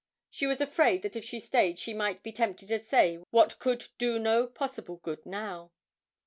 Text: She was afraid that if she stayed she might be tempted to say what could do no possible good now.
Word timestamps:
She 0.31 0.47
was 0.47 0.59
afraid 0.59 1.03
that 1.03 1.15
if 1.15 1.23
she 1.23 1.39
stayed 1.39 1.77
she 1.77 1.93
might 1.93 2.23
be 2.23 2.31
tempted 2.31 2.69
to 2.69 2.79
say 2.79 3.17
what 3.29 3.59
could 3.59 3.89
do 3.99 4.17
no 4.17 4.47
possible 4.47 4.95
good 4.97 5.23
now. 5.27 5.73